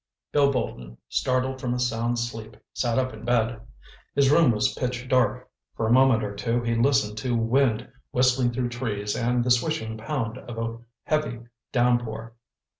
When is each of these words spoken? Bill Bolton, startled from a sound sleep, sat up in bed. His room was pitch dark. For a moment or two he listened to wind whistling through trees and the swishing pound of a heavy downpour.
Bill 0.31 0.51
Bolton, 0.51 0.97
startled 1.09 1.61
from 1.61 1.75
a 1.75 1.79
sound 1.79 2.17
sleep, 2.17 2.57
sat 2.73 2.97
up 2.97 3.13
in 3.13 3.23
bed. 3.23 3.61
His 4.15 4.31
room 4.31 4.49
was 4.51 4.73
pitch 4.73 5.07
dark. 5.07 5.47
For 5.77 5.85
a 5.87 5.91
moment 5.93 6.23
or 6.23 6.33
two 6.35 6.63
he 6.63 6.73
listened 6.73 7.19
to 7.19 7.35
wind 7.37 7.87
whistling 8.09 8.51
through 8.51 8.69
trees 8.69 9.15
and 9.15 9.43
the 9.43 9.51
swishing 9.51 9.97
pound 9.99 10.39
of 10.39 10.57
a 10.57 10.79
heavy 11.03 11.41
downpour. 11.71 12.33